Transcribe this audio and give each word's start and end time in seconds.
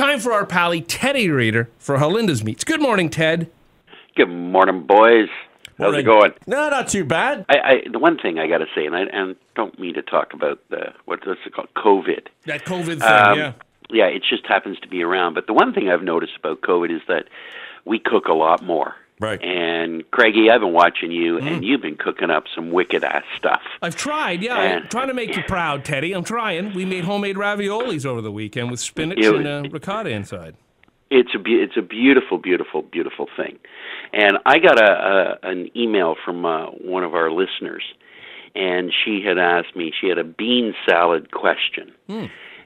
Time 0.00 0.18
for 0.18 0.32
our 0.32 0.46
pally 0.46 0.80
Teddy 0.80 1.28
Reader 1.28 1.68
for 1.78 1.98
Halenda's 1.98 2.42
Meats. 2.42 2.64
Good 2.64 2.80
morning, 2.80 3.10
Ted. 3.10 3.50
Good 4.16 4.30
morning, 4.30 4.86
boys. 4.86 5.28
How's 5.76 5.94
it 5.94 6.04
going? 6.04 6.32
No, 6.46 6.70
not 6.70 6.88
too 6.88 7.04
bad. 7.04 7.44
I, 7.50 7.58
I 7.58 7.82
the 7.92 7.98
one 7.98 8.16
thing 8.16 8.38
I 8.38 8.46
got 8.46 8.58
to 8.58 8.66
say, 8.74 8.86
and 8.86 8.96
I 8.96 9.02
and 9.02 9.36
don't 9.54 9.78
mean 9.78 9.92
to 9.92 10.02
talk 10.02 10.32
about 10.32 10.58
the 10.70 10.94
what, 11.04 11.26
what's 11.26 11.42
it 11.44 11.52
called, 11.52 11.68
COVID. 11.76 12.28
That 12.46 12.64
COVID 12.64 13.00
thing, 13.00 13.02
Um, 13.02 13.38
yeah. 13.38 13.52
Yeah, 13.90 14.06
it 14.06 14.22
just 14.26 14.46
happens 14.46 14.80
to 14.80 14.88
be 14.88 15.02
around. 15.02 15.34
But 15.34 15.46
the 15.46 15.52
one 15.52 15.74
thing 15.74 15.90
I've 15.90 16.02
noticed 16.02 16.32
about 16.38 16.62
COVID 16.62 16.90
is 16.90 17.02
that 17.06 17.26
we 17.84 17.98
cook 17.98 18.24
a 18.24 18.32
lot 18.32 18.62
more. 18.64 18.94
Right. 19.20 19.40
And 19.44 20.10
Craigie, 20.10 20.50
I've 20.50 20.62
been 20.62 20.72
watching 20.72 21.12
you, 21.12 21.36
Mm. 21.38 21.46
and 21.46 21.64
you've 21.64 21.82
been 21.82 21.96
cooking 21.96 22.30
up 22.30 22.44
some 22.54 22.70
wicked 22.72 23.04
ass 23.04 23.22
stuff. 23.36 23.60
I've 23.82 23.94
tried, 23.94 24.42
yeah. 24.42 24.54
Yeah. 24.62 24.76
I'm 24.78 24.88
trying 24.88 25.08
to 25.08 25.14
make 25.14 25.36
you 25.36 25.42
proud, 25.42 25.84
Teddy. 25.84 26.12
I'm 26.14 26.24
trying. 26.24 26.72
We 26.72 26.84
made 26.86 27.04
homemade 27.04 27.36
raviolis 27.36 28.06
over 28.06 28.22
the 28.22 28.32
weekend 28.32 28.70
with 28.70 28.80
spinach 28.80 29.18
Yeah, 29.20 29.34
and 29.34 29.46
uh, 29.46 29.62
ricotta 29.70 30.08
inside. 30.10 30.56
It's 31.10 31.34
a 31.34 31.38
be- 31.38 31.60
it's 31.60 31.76
a 31.76 31.82
beautiful, 31.82 32.38
beautiful, 32.38 32.82
beautiful 32.82 33.28
thing. 33.36 33.58
And 34.12 34.38
I 34.46 34.58
got 34.58 34.80
a, 34.80 35.38
a 35.42 35.48
an 35.50 35.70
email 35.76 36.16
from 36.24 36.46
uh, 36.46 36.66
one 36.66 37.04
of 37.04 37.14
our 37.14 37.30
listeners, 37.30 37.82
and 38.54 38.92
she 39.04 39.20
had 39.22 39.36
asked 39.36 39.76
me. 39.76 39.92
She 40.00 40.08
had 40.08 40.18
a 40.18 40.24
bean 40.24 40.74
salad 40.88 41.30
question, 41.32 41.92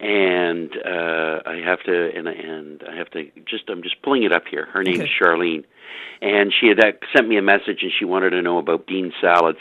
and 0.00 0.70
uh, 0.84 1.40
I 1.44 1.60
have 1.64 1.82
to 1.84 2.10
and 2.16 2.28
and 2.28 2.82
I 2.88 2.96
have 2.96 3.10
to 3.10 3.24
just 3.46 3.68
I'm 3.68 3.82
just 3.82 4.00
pulling 4.02 4.22
it 4.22 4.32
up 4.32 4.44
here. 4.50 4.66
Her 4.66 4.82
name 4.82 5.00
Okay. 5.00 5.10
Charlene, 5.20 5.64
and 6.22 6.52
she 6.58 6.68
had 6.68 6.78
uh, 6.78 6.92
sent 7.14 7.28
me 7.28 7.36
a 7.36 7.42
message, 7.42 7.82
and 7.82 7.92
she 7.96 8.04
wanted 8.04 8.30
to 8.30 8.42
know 8.42 8.58
about 8.58 8.86
bean 8.86 9.12
salads. 9.20 9.58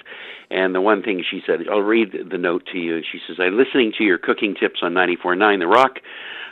And 0.50 0.74
the 0.74 0.82
one 0.82 1.04
thing 1.04 1.24
she 1.30 1.42
said, 1.46 1.68
I'll 1.70 1.82
read 1.82 2.16
the 2.32 2.38
note 2.38 2.66
to 2.72 2.78
you. 2.78 3.02
She 3.02 3.20
says, 3.28 3.38
"I'm 3.40 3.58
listening 3.58 3.94
to 3.98 4.04
your 4.04 4.18
cooking 4.18 4.56
tips 4.56 4.80
on 4.82 4.94
94.9 4.94 5.60
The 5.60 5.68
Rock." 5.68 6.00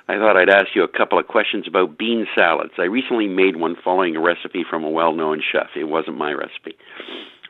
I 0.07 0.17
thought 0.17 0.37
I'd 0.37 0.49
ask 0.49 0.75
you 0.75 0.83
a 0.83 0.87
couple 0.87 1.17
of 1.17 1.27
questions 1.27 1.67
about 1.67 1.97
bean 1.97 2.27
salads. 2.35 2.73
I 2.77 2.83
recently 2.83 3.27
made 3.27 3.55
one 3.55 3.75
following 3.83 4.15
a 4.15 4.19
recipe 4.19 4.63
from 4.67 4.83
a 4.83 4.89
well 4.89 5.13
known 5.13 5.41
chef. 5.41 5.69
It 5.75 5.85
wasn't 5.85 6.17
my 6.17 6.31
recipe. 6.31 6.77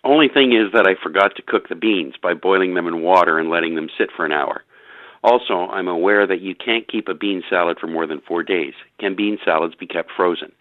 Only 0.06 0.30
thing 0.30 0.54
is 0.54 0.72
that 0.74 0.88
I 0.88 0.96
forgot 1.02 1.36
to 1.36 1.42
cook 1.42 1.68
the 1.68 1.76
beans 1.76 2.14
by 2.22 2.34
boiling 2.34 2.76
them 2.76 2.88
in 2.88 3.02
water 3.02 3.40
and 3.40 3.50
letting 3.50 3.76
them 3.76 3.90
sit 3.98 4.10
for 4.16 4.24
an 4.26 4.32
hour. 4.32 4.64
Also, 5.26 5.68
I'm 5.72 5.88
aware 5.88 6.28
that 6.28 6.40
you 6.42 6.54
can't 6.54 6.88
keep 6.88 7.08
a 7.08 7.16
bean 7.16 7.42
salad 7.50 7.80
for 7.82 7.88
more 7.88 8.06
than 8.06 8.22
four 8.22 8.44
days. 8.44 8.74
Can 9.00 9.16
bean 9.16 9.40
salads 9.44 9.74
be 9.74 9.88
kept 9.88 10.12
frozen? 10.16 10.52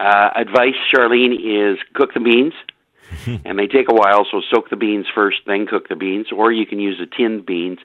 Uh, 0.00 0.30
advice, 0.34 0.74
Charlene, 0.92 1.34
is 1.34 1.78
cook 1.94 2.12
the 2.12 2.18
beans, 2.18 2.52
and 3.44 3.56
they 3.56 3.68
take 3.68 3.86
a 3.88 3.94
while, 3.94 4.26
so 4.28 4.40
soak 4.50 4.68
the 4.68 4.74
beans 4.76 5.06
first, 5.14 5.38
then 5.46 5.64
cook 5.64 5.88
the 5.88 5.94
beans, 5.94 6.26
or 6.36 6.50
you 6.50 6.66
can 6.66 6.80
use 6.80 6.98
the 6.98 7.06
tinned 7.06 7.46
beans, 7.46 7.78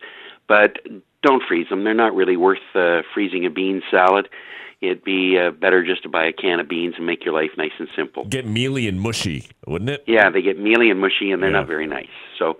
but 0.47 0.79
don't 1.21 1.43
freeze 1.47 1.69
them. 1.69 1.83
They're 1.83 1.93
not 1.93 2.15
really 2.15 2.37
worth 2.37 2.57
uh, 2.73 3.03
freezing 3.13 3.45
a 3.45 3.51
bean 3.51 3.83
salad. 3.91 4.27
It'd 4.81 5.03
be 5.03 5.37
uh, 5.37 5.51
better 5.51 5.85
just 5.85 6.01
to 6.03 6.09
buy 6.09 6.25
a 6.25 6.33
can 6.33 6.59
of 6.59 6.67
beans 6.67 6.95
and 6.97 7.05
make 7.05 7.23
your 7.23 7.35
life 7.35 7.51
nice 7.55 7.71
and 7.77 7.87
simple. 7.95 8.25
Get 8.25 8.47
mealy 8.47 8.87
and 8.87 8.99
mushy, 8.99 9.47
wouldn't 9.67 9.91
it? 9.91 10.03
Yeah, 10.07 10.31
they 10.31 10.41
get 10.41 10.59
mealy 10.59 10.89
and 10.89 10.99
mushy, 10.99 11.31
and 11.31 11.41
they're 11.43 11.51
Yeah. 11.51 11.59
not 11.59 11.67
very 11.67 11.85
nice. 11.87 12.09
So, 12.39 12.57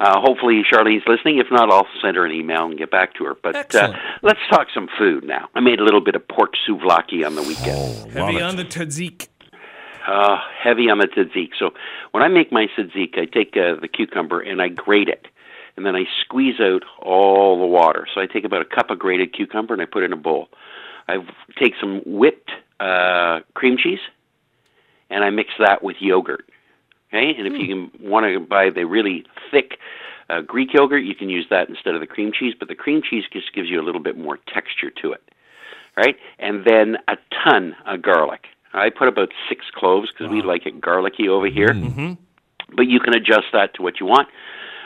uh, 0.00 0.20
hopefully, 0.20 0.62
Charlene's 0.62 1.02
listening. 1.06 1.38
If 1.38 1.48
not, 1.50 1.70
I'll 1.70 1.88
send 2.00 2.16
her 2.16 2.24
an 2.24 2.32
email 2.32 2.66
and 2.66 2.78
get 2.78 2.90
back 2.90 3.14
to 3.14 3.24
her. 3.24 3.36
But 3.42 3.74
uh, 3.74 3.92
let's 4.22 4.38
talk 4.50 4.68
some 4.72 4.88
food 4.96 5.24
now. 5.24 5.48
I 5.54 5.60
made 5.60 5.80
a 5.80 5.84
little 5.84 6.00
bit 6.00 6.14
of 6.14 6.26
pork 6.28 6.54
souvlaki 6.68 7.26
on 7.26 7.34
the 7.34 7.42
weekend. 7.42 7.76
Oh, 7.76 8.08
Heavy 8.10 8.36
it. 8.36 8.42
on 8.42 8.56
the 8.56 8.64
tzatziki. 8.64 9.28
Uh, 10.06 10.38
heavy 10.62 10.88
on 10.88 10.98
the 10.98 11.06
tzatziki. 11.06 11.50
So 11.58 11.70
when 12.12 12.22
I 12.22 12.28
make 12.28 12.52
my 12.52 12.66
tzatziki, 12.78 13.18
I 13.18 13.24
take 13.26 13.56
uh, 13.56 13.78
the 13.80 13.88
cucumber 13.88 14.40
and 14.40 14.62
I 14.62 14.68
grate 14.68 15.08
it, 15.08 15.26
and 15.76 15.84
then 15.84 15.96
I 15.96 16.04
squeeze 16.24 16.60
out 16.60 16.82
all 17.02 17.58
the 17.58 17.66
water. 17.66 18.06
So 18.14 18.20
I 18.20 18.26
take 18.26 18.44
about 18.44 18.62
a 18.62 18.64
cup 18.64 18.90
of 18.90 18.98
grated 18.98 19.34
cucumber 19.34 19.74
and 19.74 19.82
I 19.82 19.86
put 19.86 20.02
it 20.02 20.06
in 20.06 20.12
a 20.12 20.16
bowl. 20.16 20.48
I 21.08 21.16
take 21.58 21.74
some 21.80 22.02
whipped 22.06 22.50
uh, 22.80 23.40
cream 23.54 23.76
cheese, 23.76 23.98
and 25.10 25.24
I 25.24 25.30
mix 25.30 25.50
that 25.58 25.82
with 25.82 25.96
yogurt. 26.00 26.48
Okay, 27.08 27.34
and 27.36 27.46
if 27.46 27.54
you 27.54 27.66
can 27.66 28.10
want 28.10 28.26
to 28.26 28.38
buy 28.38 28.70
the 28.70 28.84
really 28.84 29.24
thick 29.50 29.78
uh, 30.28 30.42
Greek 30.42 30.74
yogurt, 30.74 31.04
you 31.04 31.14
can 31.14 31.30
use 31.30 31.46
that 31.48 31.68
instead 31.68 31.94
of 31.94 32.00
the 32.00 32.06
cream 32.06 32.32
cheese. 32.32 32.54
But 32.58 32.68
the 32.68 32.74
cream 32.74 33.00
cheese 33.02 33.24
just 33.32 33.54
gives 33.54 33.70
you 33.70 33.80
a 33.80 33.84
little 33.84 34.02
bit 34.02 34.18
more 34.18 34.38
texture 34.52 34.90
to 35.02 35.12
it 35.12 35.22
right? 35.98 36.16
And 36.38 36.64
then 36.64 36.96
a 37.08 37.16
ton 37.44 37.74
of 37.86 38.02
garlic. 38.02 38.46
I 38.72 38.90
put 38.90 39.08
about 39.08 39.30
six 39.48 39.64
cloves 39.74 40.10
because 40.10 40.30
we 40.30 40.42
like 40.42 40.66
it 40.66 40.80
garlicky 40.80 41.28
over 41.28 41.46
here. 41.48 41.72
But 42.74 42.86
you 42.86 43.00
can 43.00 43.14
adjust 43.14 43.46
that 43.52 43.74
to 43.74 43.82
what 43.82 43.98
you 43.98 44.06
want. 44.06 44.28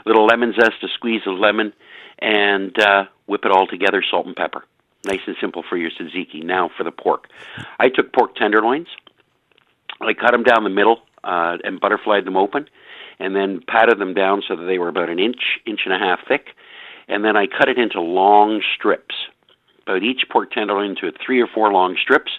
little 0.07 0.25
lemon 0.25 0.55
zest, 0.59 0.83
a 0.83 0.89
squeeze 0.89 1.23
of 1.27 1.39
lemon, 1.39 1.73
and 2.21 2.77
uh, 2.81 3.05
whip 3.27 3.45
it 3.45 3.51
all 3.51 3.67
together, 3.67 4.03
salt 4.09 4.27
and 4.27 4.37
pepper. 4.37 4.65
Nice 5.05 5.21
and 5.27 5.37
simple 5.41 5.65
for 5.69 5.77
your 5.77 5.91
tzatziki. 5.91 6.45
Now 6.45 6.71
for 6.77 6.85
the 6.85 6.93
pork. 6.93 7.29
I 7.81 7.89
took 7.89 8.13
pork 8.13 8.37
tenderloins. 8.37 8.87
I 10.01 10.15
cut 10.15 10.31
them 10.31 10.45
down 10.45 10.65
the 10.65 10.71
middle 10.71 11.03
uh, 11.25 11.59
and 11.65 11.81
butterflied 11.81 12.25
them 12.25 12.37
open, 12.37 12.69
and 13.19 13.35
then 13.37 13.61
patted 13.67 13.99
them 13.99 14.15
down 14.15 14.43
so 14.47 14.57
that 14.57 14.65
they 14.65 14.79
were 14.79 14.89
about 14.89 15.09
an 15.09 15.19
inch, 15.19 15.61
inch 15.67 15.81
and 15.85 15.95
a 15.95 15.99
half 15.99 16.21
thick. 16.27 16.49
And 17.09 17.25
then 17.25 17.37
I 17.37 17.47
cut 17.47 17.69
it 17.69 17.79
into 17.79 18.01
long 18.01 18.63
strips, 18.77 19.15
about 19.87 20.03
each 20.03 20.23
pork 20.31 20.51
tenderloin 20.53 20.91
into 20.91 21.11
three 21.25 21.41
or 21.41 21.47
four 21.47 21.73
long 21.73 21.97
strips. 22.01 22.31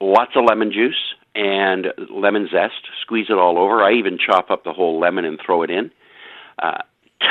Lots 0.00 0.32
of 0.34 0.44
lemon 0.44 0.72
juice 0.72 1.14
and 1.34 1.86
lemon 2.10 2.48
zest. 2.50 2.88
Squeeze 3.02 3.26
it 3.30 3.38
all 3.38 3.58
over. 3.58 3.82
I 3.82 3.92
even 3.92 4.18
chop 4.18 4.50
up 4.50 4.64
the 4.64 4.72
whole 4.72 4.98
lemon 4.98 5.24
and 5.24 5.38
throw 5.44 5.62
it 5.62 5.70
in. 5.70 5.90
Uh, 6.60 6.78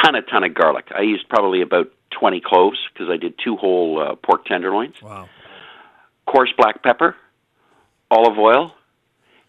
ton 0.04 0.16
a 0.16 0.22
ton 0.22 0.44
of 0.44 0.54
garlic. 0.54 0.86
I 0.96 1.02
used 1.02 1.28
probably 1.30 1.62
about 1.62 1.92
20 2.12 2.42
cloves 2.42 2.78
because 2.94 3.10
I 3.12 3.18
did 3.18 3.34
two 3.44 3.56
whole 3.56 4.00
uh, 4.02 4.16
pork 4.16 4.46
tenderloins 4.46 5.02
Wow. 5.02 5.28
coarse 6.26 6.52
black 6.58 6.82
pepper, 6.84 7.16
olive 8.12 8.38
oil, 8.38 8.74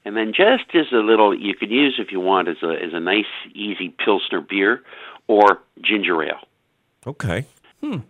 and 0.04 0.16
then 0.16 0.32
just 0.34 0.64
as 0.74 0.86
a 0.92 0.96
little 0.96 1.38
you 1.38 1.54
could 1.54 1.70
use 1.70 1.96
if 1.98 2.12
you 2.12 2.20
want 2.20 2.48
as 2.48 2.56
a 2.62 2.72
as 2.72 2.92
a 2.92 3.00
nice 3.00 3.24
easy 3.54 3.94
pilsner 4.04 4.40
beer 4.40 4.82
or 5.26 5.60
ginger 5.82 6.22
ale. 6.22 6.40
Okay. 7.06 7.46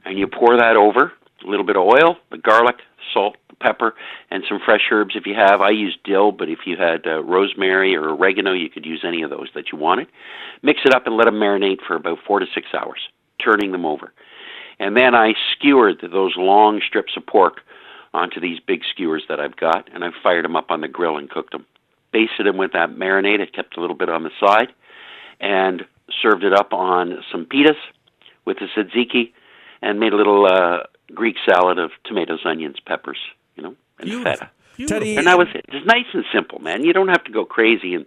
And 0.04 0.18
you 0.18 0.26
pour 0.26 0.56
that 0.56 0.76
over 0.76 1.12
a 1.44 1.48
little 1.48 1.64
bit 1.64 1.76
of 1.76 1.82
oil, 1.82 2.16
the 2.30 2.38
garlic, 2.38 2.76
salt, 3.12 3.36
pepper, 3.60 3.94
and 4.30 4.42
some 4.48 4.58
fresh 4.64 4.82
herbs 4.90 5.14
if 5.16 5.26
you 5.26 5.34
have. 5.34 5.60
I 5.60 5.70
use 5.70 5.96
dill, 6.04 6.32
but 6.32 6.48
if 6.48 6.60
you 6.66 6.76
had 6.76 7.06
uh, 7.06 7.22
rosemary 7.22 7.94
or 7.94 8.10
oregano, 8.10 8.52
you 8.52 8.68
could 8.68 8.86
use 8.86 9.04
any 9.06 9.22
of 9.22 9.30
those 9.30 9.48
that 9.54 9.70
you 9.72 9.78
wanted. 9.78 10.08
Mix 10.62 10.80
it 10.84 10.94
up 10.94 11.06
and 11.06 11.16
let 11.16 11.24
them 11.24 11.34
marinate 11.34 11.80
for 11.86 11.96
about 11.96 12.18
four 12.26 12.40
to 12.40 12.46
six 12.54 12.68
hours, 12.74 13.00
turning 13.42 13.72
them 13.72 13.86
over. 13.86 14.12
And 14.78 14.96
then 14.96 15.14
I 15.14 15.34
skewered 15.52 16.00
those 16.00 16.34
long 16.36 16.80
strips 16.86 17.16
of 17.16 17.26
pork 17.26 17.60
onto 18.12 18.40
these 18.40 18.58
big 18.60 18.80
skewers 18.90 19.24
that 19.28 19.40
I've 19.40 19.56
got, 19.56 19.88
and 19.94 20.02
I 20.04 20.08
fired 20.22 20.44
them 20.44 20.56
up 20.56 20.70
on 20.70 20.80
the 20.80 20.88
grill 20.88 21.16
and 21.16 21.30
cooked 21.30 21.52
them. 21.52 21.66
Basted 22.12 22.47
them 22.47 22.56
with 22.56 22.72
that 22.72 22.91
marinade. 22.91 23.41
I 23.41 23.47
kept 23.47 23.76
a 23.76 23.81
little 23.81 23.97
bit 23.97 24.09
on 24.09 24.25
the 24.25 24.31
side, 24.44 24.69
and 25.41 25.84
served 26.22 26.44
it 26.44 26.53
up 26.53 26.72
on 26.72 27.22
some 27.31 27.47
pitas 27.47 27.76
with 28.44 28.59
the 28.59 28.66
tzatziki, 28.76 29.32
and 29.82 30.00
made 30.00 30.12
a 30.12 30.16
little 30.16 30.47
uh, 30.47 30.84
Greek 31.15 31.37
salad 31.49 31.78
of 31.78 31.91
tomatoes, 32.04 32.41
onions, 32.44 32.76
peppers, 32.84 33.19
you 33.56 33.62
know, 33.62 33.75
and 33.99 34.09
Beautiful. 34.09 34.32
feta. 34.32 34.50
Teddy, 34.87 35.16
And 35.16 35.26
that 35.26 35.37
was 35.37 35.49
it. 35.54 35.66
It's 35.69 35.87
nice 35.87 36.06
and 36.15 36.25
simple, 36.32 36.59
man. 36.59 36.84
You 36.84 36.94
don't 36.94 37.09
have 37.09 37.22
to 37.25 37.32
go 37.32 37.44
crazy 37.44 37.94
and 37.94 38.06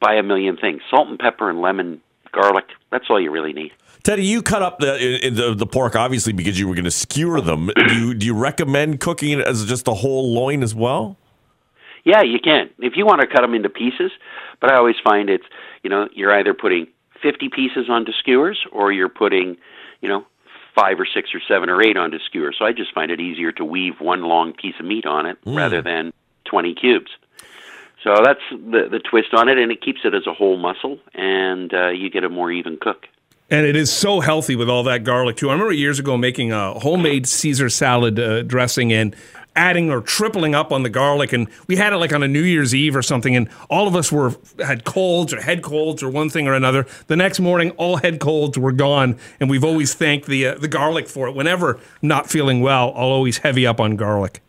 buy 0.00 0.14
a 0.14 0.22
million 0.22 0.56
things. 0.56 0.82
Salt 0.90 1.08
and 1.08 1.18
pepper 1.18 1.48
and 1.48 1.60
lemon, 1.60 2.02
garlic. 2.32 2.66
That's 2.90 3.06
all 3.08 3.20
you 3.20 3.30
really 3.30 3.52
need. 3.52 3.72
Teddy, 4.02 4.24
you 4.24 4.42
cut 4.42 4.62
up 4.62 4.80
the 4.80 5.30
the, 5.32 5.54
the 5.54 5.66
pork 5.66 5.94
obviously 5.94 6.32
because 6.32 6.58
you 6.58 6.66
were 6.66 6.74
going 6.74 6.84
to 6.84 6.90
skewer 6.90 7.40
them. 7.40 7.70
Do 7.74 7.94
you, 7.94 8.14
do 8.14 8.26
you 8.26 8.34
recommend 8.34 9.00
cooking 9.00 9.38
it 9.38 9.46
as 9.46 9.64
just 9.64 9.86
a 9.86 9.94
whole 9.94 10.34
loin 10.34 10.62
as 10.62 10.74
well? 10.74 11.16
Yeah, 12.04 12.22
you 12.22 12.38
can. 12.42 12.70
If 12.78 12.94
you 12.96 13.06
want 13.06 13.20
to 13.20 13.26
cut 13.26 13.42
them 13.42 13.54
into 13.54 13.68
pieces, 13.68 14.10
but 14.60 14.72
I 14.72 14.76
always 14.76 14.96
find 15.02 15.30
it's, 15.30 15.44
you 15.82 15.90
know, 15.90 16.08
you're 16.14 16.32
either 16.32 16.54
putting 16.54 16.86
50 17.22 17.48
pieces 17.48 17.88
onto 17.88 18.12
skewers 18.12 18.58
or 18.72 18.92
you're 18.92 19.08
putting, 19.08 19.56
you 20.00 20.08
know, 20.08 20.26
five 20.74 20.98
or 20.98 21.06
six 21.06 21.30
or 21.34 21.40
seven 21.46 21.68
or 21.68 21.82
eight 21.82 21.96
onto 21.96 22.18
skewers. 22.18 22.56
So 22.58 22.64
I 22.64 22.72
just 22.72 22.92
find 22.92 23.10
it 23.10 23.20
easier 23.20 23.52
to 23.52 23.64
weave 23.64 24.00
one 24.00 24.22
long 24.22 24.52
piece 24.52 24.74
of 24.80 24.86
meat 24.86 25.06
on 25.06 25.26
it 25.26 25.38
rather 25.46 25.82
than 25.82 26.12
20 26.44 26.74
cubes. 26.74 27.10
So 28.02 28.16
that's 28.24 28.40
the 28.50 28.88
the 28.90 28.98
twist 28.98 29.32
on 29.32 29.48
it, 29.48 29.58
and 29.58 29.70
it 29.70 29.80
keeps 29.80 30.00
it 30.04 30.12
as 30.12 30.26
a 30.26 30.34
whole 30.34 30.56
muscle, 30.56 30.98
and 31.14 31.72
uh, 31.72 31.90
you 31.90 32.10
get 32.10 32.24
a 32.24 32.28
more 32.28 32.50
even 32.50 32.76
cook. 32.80 33.06
And 33.48 33.66
it 33.66 33.76
is 33.76 33.92
so 33.92 34.20
healthy 34.20 34.56
with 34.56 34.68
all 34.68 34.82
that 34.84 35.04
garlic 35.04 35.36
too. 35.36 35.50
I 35.50 35.52
remember 35.52 35.72
years 35.72 35.98
ago 35.98 36.16
making 36.16 36.52
a 36.52 36.72
homemade 36.80 37.28
Caesar 37.28 37.68
salad 37.68 38.18
uh, 38.18 38.42
dressing 38.42 38.92
and 38.92 39.14
adding 39.54 39.90
or 39.90 40.00
tripling 40.00 40.54
up 40.54 40.72
on 40.72 40.82
the 40.82 40.90
garlic, 40.90 41.32
and 41.32 41.48
we 41.66 41.76
had 41.76 41.92
it 41.92 41.96
like 41.96 42.12
on 42.12 42.22
a 42.22 42.28
New 42.28 42.42
Year's 42.42 42.74
Eve 42.74 42.96
or 42.96 43.02
something, 43.02 43.36
and 43.36 43.48
all 43.68 43.86
of 43.86 43.94
us 43.94 44.10
were 44.10 44.34
had 44.64 44.84
colds 44.84 45.32
or 45.32 45.40
head 45.40 45.62
colds 45.62 46.02
or 46.02 46.08
one 46.08 46.28
thing 46.30 46.48
or 46.48 46.54
another. 46.54 46.86
The 47.06 47.16
next 47.16 47.40
morning, 47.40 47.70
all 47.72 47.96
head 47.96 48.20
colds 48.20 48.58
were 48.58 48.72
gone, 48.72 49.18
and 49.40 49.50
we've 49.50 49.64
always 49.64 49.94
thanked 49.94 50.26
the 50.26 50.46
uh, 50.46 50.54
the 50.54 50.68
garlic 50.68 51.08
for 51.08 51.28
it. 51.28 51.34
Whenever 51.34 51.80
not 52.00 52.30
feeling 52.30 52.60
well, 52.60 52.92
I'll 52.96 53.08
always 53.08 53.38
heavy 53.38 53.66
up 53.66 53.80
on 53.80 53.96
garlic. 53.96 54.40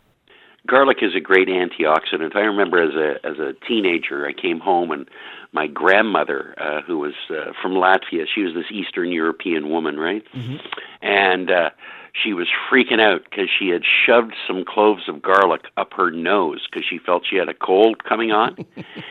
garlic 0.66 0.98
is 1.02 1.14
a 1.14 1.20
great 1.20 1.48
antioxidant. 1.48 2.34
I 2.36 2.40
remember 2.40 2.82
as 2.82 2.94
a 2.94 3.26
as 3.26 3.38
a 3.38 3.52
teenager, 3.66 4.26
I 4.26 4.32
came 4.32 4.60
home 4.60 4.90
and 4.90 5.08
my 5.54 5.68
grandmother, 5.68 6.52
uh, 6.58 6.82
who 6.82 6.98
was 6.98 7.14
uh, 7.30 7.52
from 7.62 7.74
Latvia, 7.74 8.26
she 8.32 8.42
was 8.42 8.54
this 8.54 8.64
Eastern 8.72 9.12
European 9.12 9.68
woman, 9.68 9.96
right? 9.96 10.24
And 11.00 11.48
uh, 11.48 11.70
she 12.22 12.32
was 12.32 12.46
freaking 12.70 13.00
out 13.00 13.24
because 13.24 13.48
she 13.58 13.68
had 13.68 13.82
shoved 14.06 14.34
some 14.46 14.64
cloves 14.64 15.08
of 15.08 15.20
garlic 15.20 15.62
up 15.76 15.92
her 15.94 16.10
nose 16.10 16.66
because 16.70 16.86
she 16.88 16.98
felt 16.98 17.24
she 17.28 17.36
had 17.36 17.48
a 17.48 17.54
cold 17.54 18.04
coming 18.04 18.30
on, 18.30 18.56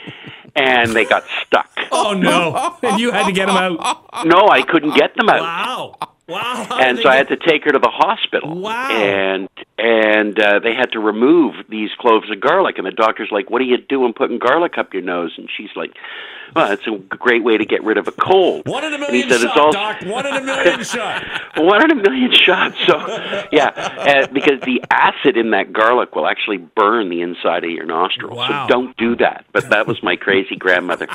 and 0.56 0.92
they 0.92 1.06
got 1.06 1.24
stuck. 1.46 1.70
Oh 1.92 2.14
no! 2.14 2.78
and 2.82 3.00
you 3.00 3.12
had 3.12 3.26
to 3.26 3.34
get 3.34 3.48
them 3.48 3.58
out. 3.58 4.26
No, 4.26 4.48
I 4.48 4.62
couldn't 4.62 4.96
get 4.96 5.16
them 5.16 5.30
out. 5.30 5.42
Wow! 5.42 5.98
Wow! 6.28 6.68
And 6.80 6.98
so 6.98 7.04
they 7.04 7.10
I 7.10 7.16
had 7.18 7.28
to 7.30 7.38
take 7.38 7.66
her 7.66 7.72
to 7.72 7.80
the 7.80 7.92
hospital. 7.92 8.58
Wow. 8.58 8.90
And 8.90 9.50
and 9.78 10.03
uh, 10.40 10.60
they 10.60 10.74
had 10.74 10.92
to 10.94 11.00
remove 11.00 11.56
these 11.70 11.90
cloves 12.00 12.30
of 12.32 12.40
garlic. 12.40 12.78
And 12.78 12.86
the 12.88 12.92
doctor's 12.92 13.30
like, 13.32 13.50
"What 13.50 13.62
are 13.62 13.66
you 13.66 13.78
doing, 13.78 14.14
putting 14.14 14.40
garlic 14.40 14.78
up 14.78 14.94
your 14.94 15.04
nose?" 15.04 15.34
And 15.38 15.50
she's 15.56 15.70
like, 15.76 15.92
"Well, 16.56 16.72
it's 16.72 16.86
a 16.88 16.98
great 17.16 17.44
way 17.44 17.58
to 17.58 17.66
get 17.66 17.84
rid 17.84 17.98
of 17.98 18.08
a 18.08 18.12
cold." 18.12 18.68
One 18.68 18.84
in 18.84 18.92
a 18.94 18.96
And 18.96 19.02
million 19.02 19.30
said, 19.30 19.40
shot, 19.42 19.50
"It's 19.50 19.58
all- 19.58 19.72
Doc. 19.72 20.02
One 20.06 20.26
in 20.26 20.36
a 20.36 20.42
million 20.46 20.84
shot. 20.84 21.24
One 21.58 21.84
in 21.84 21.92
a 21.98 22.02
million 22.02 22.32
shots. 22.34 22.76
So, 22.86 22.98
yeah, 23.52 23.70
uh, 23.70 24.28
because 24.34 24.60
the 24.62 24.84
acid 24.92 25.38
in 25.38 25.52
that 25.52 25.72
garlic 25.74 26.16
will 26.16 26.28
actually 26.28 26.58
burn 26.58 27.10
the 27.10 27.22
inside 27.22 27.64
of 27.64 27.72
your 27.72 27.86
nostrils. 27.86 28.38
Wow. 28.38 28.68
So 28.68 28.74
don't 28.74 28.98
do 28.98 29.16
that. 29.18 29.46
But 29.52 29.70
that 29.70 29.88
was 29.88 30.02
my 30.04 30.16
crazy 30.16 30.56
grandmother. 30.56 31.08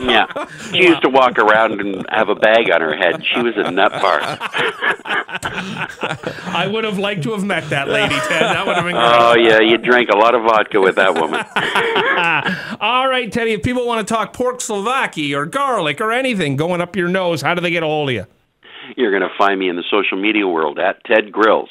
Yeah, 0.00 0.26
she 0.72 0.82
used 0.82 1.02
to 1.02 1.08
walk 1.08 1.38
around 1.38 1.80
and 1.80 2.04
have 2.10 2.28
a 2.28 2.34
bag 2.34 2.70
on 2.70 2.80
her 2.80 2.96
head. 2.96 3.24
She 3.24 3.40
was 3.40 3.54
a 3.56 3.70
nut 3.70 3.92
bar. 3.92 4.20
I 5.54 6.68
would 6.70 6.84
have 6.84 6.98
liked 6.98 7.22
to 7.24 7.32
have 7.32 7.44
met 7.44 7.68
that 7.70 7.88
lady, 7.88 8.14
Ted. 8.14 8.42
That 8.42 8.66
would 8.66 8.76
have 8.76 8.84
been 8.84 8.94
great. 8.94 9.04
Oh 9.04 9.34
yeah, 9.36 9.60
you 9.60 9.78
drank 9.78 10.10
a 10.10 10.16
lot 10.16 10.34
of 10.34 10.42
vodka 10.42 10.80
with 10.80 10.96
that 10.96 11.14
woman. 11.14 11.44
All 12.80 13.08
right, 13.08 13.30
Teddy. 13.30 13.52
If 13.52 13.62
people 13.62 13.86
want 13.86 14.06
to 14.06 14.14
talk 14.14 14.32
pork 14.32 14.58
souvlaki 14.58 15.36
or 15.36 15.46
garlic 15.46 16.00
or 16.00 16.12
anything 16.12 16.56
going 16.56 16.80
up 16.80 16.96
your 16.96 17.08
nose, 17.08 17.42
how 17.42 17.54
do 17.54 17.60
they 17.60 17.70
get 17.70 17.82
a 17.82 17.86
hold 17.86 18.10
of 18.10 18.14
you? 18.14 18.26
You're 18.96 19.10
going 19.10 19.22
to 19.22 19.34
find 19.38 19.58
me 19.58 19.68
in 19.68 19.76
the 19.76 19.84
social 19.90 20.20
media 20.20 20.46
world 20.46 20.78
at 20.78 21.02
Ted 21.04 21.32
Grills. 21.32 21.70